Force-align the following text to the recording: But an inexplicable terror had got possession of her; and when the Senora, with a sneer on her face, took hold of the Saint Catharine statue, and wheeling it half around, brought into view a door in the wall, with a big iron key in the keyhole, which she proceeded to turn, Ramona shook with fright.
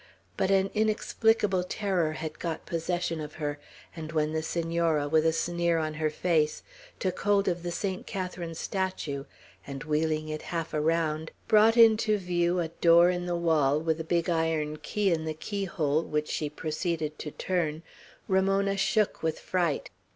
But 0.35 0.49
an 0.49 0.71
inexplicable 0.73 1.63
terror 1.63 2.13
had 2.13 2.39
got 2.39 2.65
possession 2.65 3.21
of 3.21 3.33
her; 3.35 3.59
and 3.95 4.11
when 4.11 4.33
the 4.33 4.41
Senora, 4.41 5.07
with 5.07 5.27
a 5.27 5.31
sneer 5.31 5.77
on 5.77 5.93
her 5.93 6.09
face, 6.09 6.63
took 6.97 7.19
hold 7.19 7.47
of 7.47 7.61
the 7.61 7.69
Saint 7.69 8.07
Catharine 8.07 8.55
statue, 8.55 9.25
and 9.67 9.83
wheeling 9.83 10.27
it 10.27 10.41
half 10.41 10.73
around, 10.73 11.29
brought 11.47 11.77
into 11.77 12.17
view 12.17 12.59
a 12.59 12.69
door 12.69 13.11
in 13.11 13.27
the 13.27 13.35
wall, 13.35 13.79
with 13.79 13.99
a 13.99 14.03
big 14.03 14.27
iron 14.27 14.77
key 14.77 15.11
in 15.13 15.25
the 15.25 15.35
keyhole, 15.35 16.01
which 16.01 16.29
she 16.29 16.49
proceeded 16.49 17.19
to 17.19 17.29
turn, 17.29 17.83
Ramona 18.27 18.77
shook 18.77 19.21
with 19.21 19.39
fright. 19.39 19.91